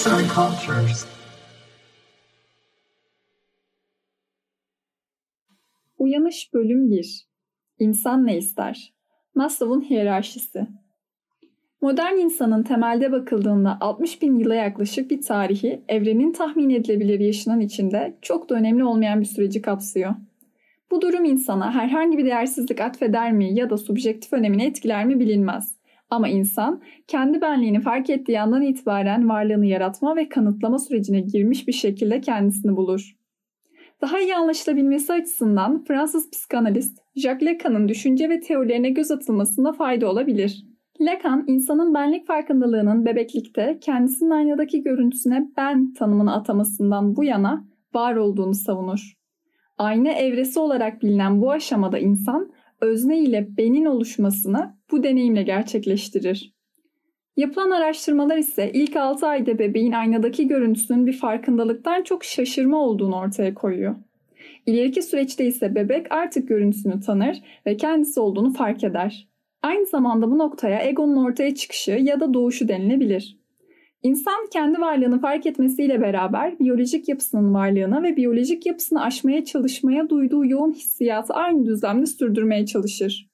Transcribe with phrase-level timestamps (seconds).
[0.00, 1.06] Arts and Cultures.
[5.98, 7.26] Uyanış Bölüm 1
[7.78, 8.94] İnsan ne ister?
[9.34, 10.66] Maslow'un hiyerarşisi
[11.80, 18.18] Modern insanın temelde bakıldığında 60 bin yıla yaklaşık bir tarihi evrenin tahmin edilebilir yaşının içinde
[18.22, 20.14] çok da önemli olmayan bir süreci kapsıyor.
[20.90, 25.79] Bu durum insana herhangi bir değersizlik atfeder mi ya da subjektif önemini etkiler mi bilinmez.
[26.10, 31.72] Ama insan kendi benliğini fark ettiği andan itibaren varlığını yaratma ve kanıtlama sürecine girmiş bir
[31.72, 33.16] şekilde kendisini bulur.
[34.00, 40.64] Daha iyi anlaşılabilmesi açısından Fransız psikanalist Jacques Lacan'ın düşünce ve teorilerine göz atılmasında fayda olabilir.
[41.00, 48.54] Lacan, insanın benlik farkındalığının bebeklikte kendisinin aynadaki görüntüsüne ben tanımını atamasından bu yana var olduğunu
[48.54, 49.16] savunur.
[49.78, 56.54] Ayna evresi olarak bilinen bu aşamada insan özne ile benin oluşmasını bu deneyimle gerçekleştirir.
[57.36, 63.54] Yapılan araştırmalar ise ilk 6 ayda bebeğin aynadaki görüntüsünün bir farkındalıktan çok şaşırma olduğunu ortaya
[63.54, 63.96] koyuyor.
[64.66, 69.28] İleriki süreçte ise bebek artık görüntüsünü tanır ve kendisi olduğunu fark eder.
[69.62, 73.39] Aynı zamanda bu noktaya egonun ortaya çıkışı ya da doğuşu denilebilir.
[74.02, 80.44] İnsan kendi varlığını fark etmesiyle beraber biyolojik yapısının varlığını ve biyolojik yapısını aşmaya çalışmaya duyduğu
[80.46, 83.30] yoğun hissiyatı aynı düzlemde sürdürmeye çalışır.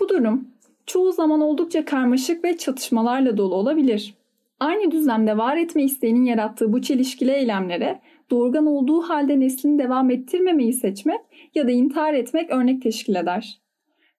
[0.00, 0.48] Bu durum
[0.86, 4.14] çoğu zaman oldukça karmaşık ve çatışmalarla dolu olabilir.
[4.60, 8.00] Aynı düzlemde var etme isteğinin yarattığı bu çelişkili eylemlere
[8.30, 11.20] doğurgan olduğu halde neslini devam ettirmemeyi seçmek
[11.54, 13.60] ya da intihar etmek örnek teşkil eder.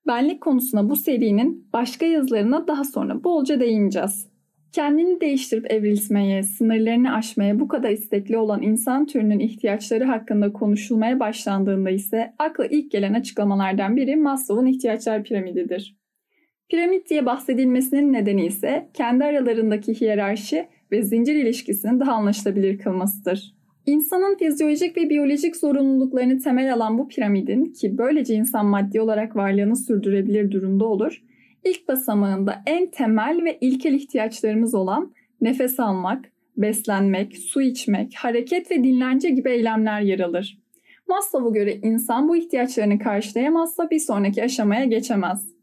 [0.08, 4.29] Benlik konusuna bu serinin başka yazılarına daha sonra bolca değineceğiz.
[4.72, 11.90] Kendini değiştirip evrilmeye, sınırlarını aşmaya bu kadar istekli olan insan türünün ihtiyaçları hakkında konuşulmaya başlandığında
[11.90, 15.98] ise akla ilk gelen açıklamalardan biri Maslow'un ihtiyaçlar piramididir.
[16.70, 23.54] Piramit diye bahsedilmesinin nedeni ise kendi aralarındaki hiyerarşi ve zincir ilişkisinin daha anlaşılabilir kılmasıdır.
[23.86, 29.76] İnsanın fizyolojik ve biyolojik zorunluluklarını temel alan bu piramidin ki böylece insan maddi olarak varlığını
[29.76, 31.22] sürdürebilir durumda olur,
[31.64, 36.26] ilk basamağında en temel ve ilkel ihtiyaçlarımız olan nefes almak,
[36.58, 40.58] beslenmek, su içmek, hareket ve dinlence gibi eylemler yer alır.
[41.08, 45.54] Maslow'a göre insan bu ihtiyaçlarını karşılayamazsa bir sonraki aşamaya geçemez.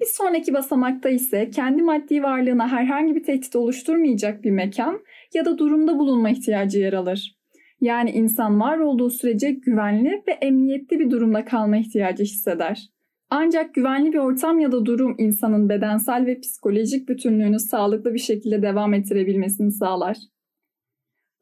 [0.00, 5.00] Bir sonraki basamakta ise kendi maddi varlığına herhangi bir tehdit oluşturmayacak bir mekan
[5.34, 7.36] ya da durumda bulunma ihtiyacı yer alır.
[7.80, 12.88] Yani insan var olduğu sürece güvenli ve emniyetli bir durumda kalma ihtiyacı hisseder.
[13.34, 18.62] Ancak güvenli bir ortam ya da durum insanın bedensel ve psikolojik bütünlüğünü sağlıklı bir şekilde
[18.62, 20.16] devam ettirebilmesini sağlar.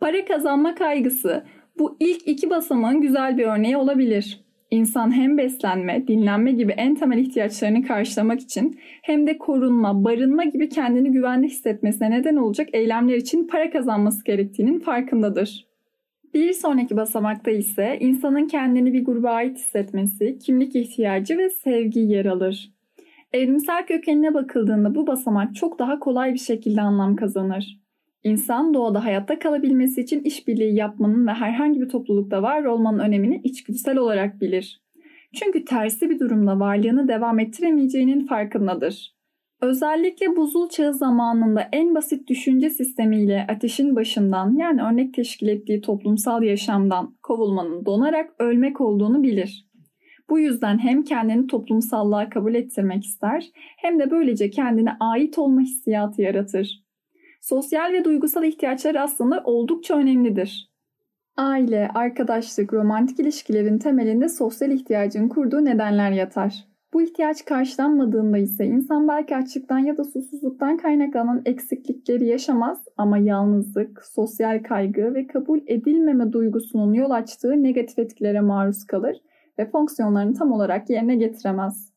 [0.01, 1.45] Para kazanma kaygısı
[1.79, 4.45] bu ilk iki basamağın güzel bir örneği olabilir.
[4.71, 10.69] İnsan hem beslenme, dinlenme gibi en temel ihtiyaçlarını karşılamak için hem de korunma, barınma gibi
[10.69, 15.70] kendini güvende hissetmesine neden olacak eylemler için para kazanması gerektiğinin farkındadır.
[16.35, 22.27] Bir sonraki basamakta ise insanın kendini bir gruba ait hissetmesi, kimlik ihtiyacı ve sevgi yer
[22.27, 22.73] alır.
[23.33, 27.81] Evrimsel kökenine bakıldığında bu basamak çok daha kolay bir şekilde anlam kazanır.
[28.25, 33.97] İnsan doğada hayatta kalabilmesi için işbirliği yapmanın ve herhangi bir toplulukta var olmanın önemini içgüdüsel
[33.97, 34.81] olarak bilir.
[35.35, 39.20] Çünkü tersi bir durumda varlığını devam ettiremeyeceğinin farkındadır.
[39.63, 46.43] Özellikle buzul çağı zamanında en basit düşünce sistemiyle ateşin başından yani örnek teşkil ettiği toplumsal
[46.43, 49.67] yaşamdan kovulmanın donarak ölmek olduğunu bilir.
[50.31, 56.23] Bu yüzden hem kendini toplumsallığa kabul ettirmek ister hem de böylece kendine ait olma hissiyatı
[56.23, 56.85] yaratır.
[57.41, 60.71] Sosyal ve duygusal ihtiyaçlar aslında oldukça önemlidir.
[61.37, 66.70] Aile, arkadaşlık, romantik ilişkilerin temelinde sosyal ihtiyacın kurduğu nedenler yatar.
[66.93, 74.05] Bu ihtiyaç karşılanmadığında ise insan belki açlıktan ya da susuzluktan kaynaklanan eksiklikleri yaşamaz ama yalnızlık,
[74.05, 79.17] sosyal kaygı ve kabul edilmeme duygusunun yol açtığı negatif etkilere maruz kalır
[79.59, 81.93] ve fonksiyonlarını tam olarak yerine getiremez.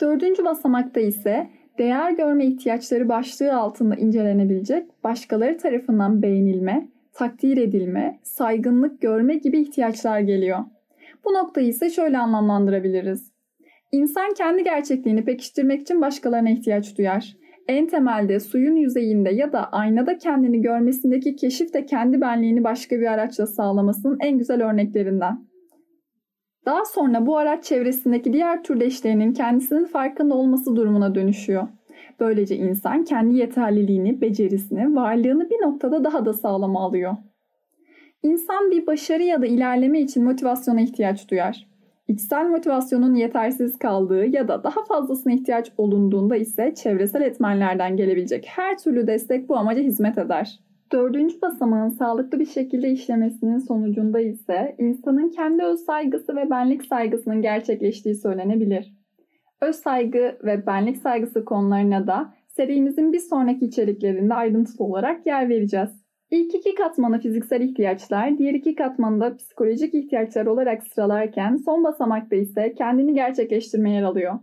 [0.00, 9.00] Dördüncü basamakta ise değer görme ihtiyaçları başlığı altında incelenebilecek başkaları tarafından beğenilme, takdir edilme, saygınlık
[9.00, 10.58] görme gibi ihtiyaçlar geliyor.
[11.24, 13.35] Bu noktayı ise şöyle anlamlandırabiliriz.
[13.92, 17.36] İnsan kendi gerçekliğini pekiştirmek için başkalarına ihtiyaç duyar.
[17.68, 23.12] En temelde suyun yüzeyinde ya da aynada kendini görmesindeki keşif de kendi benliğini başka bir
[23.12, 25.46] araçla sağlamasının en güzel örneklerinden.
[26.66, 31.68] Daha sonra bu araç çevresindeki diğer türdeşlerinin kendisinin farkında olması durumuna dönüşüyor.
[32.20, 37.16] Böylece insan kendi yeterliliğini, becerisini, varlığını bir noktada daha da sağlam alıyor.
[38.22, 41.75] İnsan bir başarı ya da ilerleme için motivasyona ihtiyaç duyar.
[42.08, 48.78] İçsel motivasyonun yetersiz kaldığı ya da daha fazlasına ihtiyaç olunduğunda ise çevresel etmenlerden gelebilecek her
[48.78, 50.60] türlü destek bu amaca hizmet eder.
[50.92, 57.42] Dördüncü basamağın sağlıklı bir şekilde işlemesinin sonucunda ise insanın kendi öz saygısı ve benlik saygısının
[57.42, 58.94] gerçekleştiği söylenebilir.
[59.60, 66.05] Öz saygı ve benlik saygısı konularına da serimizin bir sonraki içeriklerinde ayrıntılı olarak yer vereceğiz.
[66.30, 72.36] İlk iki katmanı fiziksel ihtiyaçlar, diğer iki katmanı da psikolojik ihtiyaçlar olarak sıralarken son basamakta
[72.36, 74.34] ise kendini gerçekleştirme yer alıyor.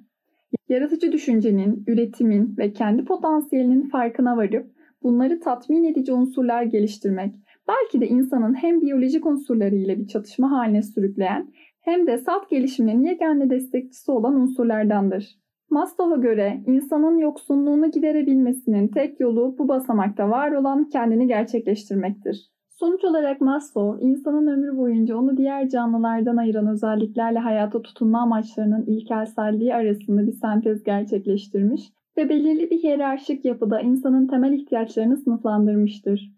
[0.69, 4.71] Yaratıcı düşüncenin, üretimin ve kendi potansiyelinin farkına varıp
[5.03, 7.35] bunları tatmin edici unsurlar geliştirmek,
[7.68, 13.06] belki de insanın hem biyolojik unsurları ile bir çatışma haline sürükleyen hem de salt gelişiminin
[13.06, 15.43] yegane destekçisi olan unsurlardandır.
[15.74, 22.52] Maslow'a göre insanın yoksunluğunu giderebilmesinin tek yolu bu basamakta var olan kendini gerçekleştirmektir.
[22.70, 29.75] Sonuç olarak Maslow, insanın ömrü boyunca onu diğer canlılardan ayıran özelliklerle hayata tutunma amaçlarının ilkelselliği
[29.75, 31.81] arasında bir sentez gerçekleştirmiş
[32.18, 36.34] ve belirli bir hiyerarşik yapıda insanın temel ihtiyaçlarını sınıflandırmıştır.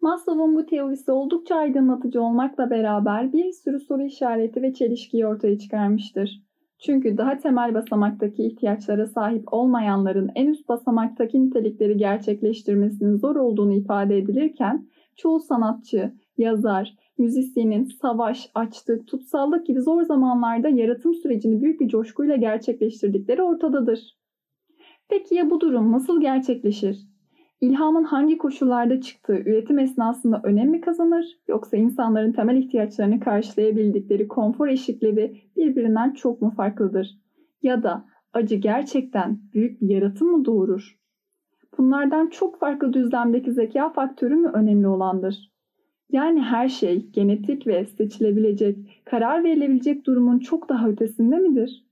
[0.00, 6.42] Maslow'un bu teorisi oldukça aydınlatıcı olmakla beraber bir sürü soru işareti ve çelişkiyi ortaya çıkarmıştır.
[6.86, 14.18] Çünkü daha temel basamaktaki ihtiyaçlara sahip olmayanların en üst basamaktaki nitelikleri gerçekleştirmesinin zor olduğunu ifade
[14.18, 21.88] edilirken çoğu sanatçı, yazar, müzisyenin savaş, açlık, tutsallık gibi zor zamanlarda yaratım sürecini büyük bir
[21.88, 24.16] coşkuyla gerçekleştirdikleri ortadadır.
[25.08, 27.11] Peki ya bu durum nasıl gerçekleşir?
[27.62, 34.68] İlhamın hangi koşullarda çıktığı üretim esnasında önem mi kazanır yoksa insanların temel ihtiyaçlarını karşılayabildikleri konfor
[34.68, 37.18] eşikleri birbirinden çok mu farklıdır?
[37.62, 40.98] Ya da acı gerçekten büyük bir yaratım mı doğurur?
[41.78, 45.52] Bunlardan çok farklı düzlemdeki zeka faktörü mü önemli olandır?
[46.10, 51.84] Yani her şey genetik ve seçilebilecek, karar verilebilecek durumun çok daha ötesinde midir?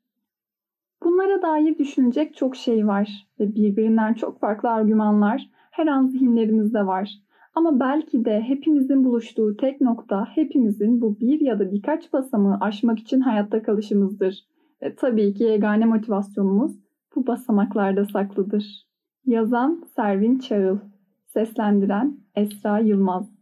[1.03, 7.11] Bunlara dair düşünecek çok şey var ve birbirinden çok farklı argümanlar her an zihinlerimizde var.
[7.55, 12.99] Ama belki de hepimizin buluştuğu tek nokta hepimizin bu bir ya da birkaç basamağı aşmak
[12.99, 14.45] için hayatta kalışımızdır.
[14.83, 16.73] Ve tabii ki yegane motivasyonumuz
[17.17, 18.87] bu basamaklarda saklıdır.
[19.27, 20.79] Yazan Servin Çağıl
[21.27, 23.40] Seslendiren Esra Yılmaz